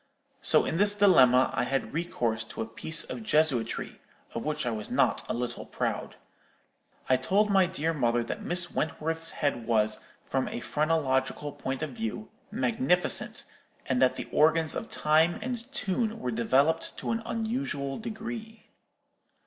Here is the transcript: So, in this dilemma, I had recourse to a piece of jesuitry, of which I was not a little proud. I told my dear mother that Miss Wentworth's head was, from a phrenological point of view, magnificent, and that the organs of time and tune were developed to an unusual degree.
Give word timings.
So, 0.41 0.65
in 0.65 0.77
this 0.77 0.95
dilemma, 0.95 1.51
I 1.53 1.63
had 1.63 1.93
recourse 1.93 2.43
to 2.45 2.63
a 2.63 2.67
piece 2.67 3.03
of 3.03 3.21
jesuitry, 3.21 4.01
of 4.33 4.43
which 4.43 4.65
I 4.65 4.71
was 4.71 4.89
not 4.89 5.23
a 5.29 5.33
little 5.33 5.63
proud. 5.63 6.15
I 7.07 7.17
told 7.17 7.51
my 7.51 7.67
dear 7.67 7.93
mother 7.93 8.23
that 8.23 8.41
Miss 8.41 8.71
Wentworth's 8.73 9.29
head 9.29 9.67
was, 9.67 9.99
from 10.25 10.47
a 10.47 10.59
phrenological 10.59 11.51
point 11.51 11.83
of 11.83 11.91
view, 11.91 12.29
magnificent, 12.49 13.43
and 13.85 14.01
that 14.01 14.15
the 14.15 14.27
organs 14.31 14.73
of 14.73 14.89
time 14.89 15.37
and 15.39 15.71
tune 15.71 16.17
were 16.19 16.31
developed 16.31 16.97
to 16.97 17.11
an 17.11 17.21
unusual 17.23 17.99
degree. 17.99 18.65